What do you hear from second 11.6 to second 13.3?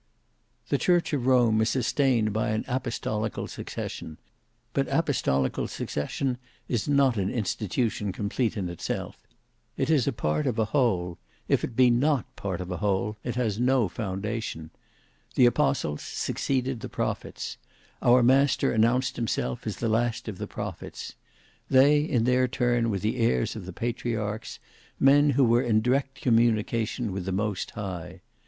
it be not part of a whole